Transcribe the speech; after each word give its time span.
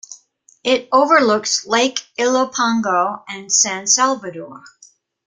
It 0.63 0.89
overlooks 0.91 1.67
Lake 1.67 2.07
Ilopango, 2.17 3.23
and 3.27 3.53
San 3.53 3.85
Salvador. 3.85 4.63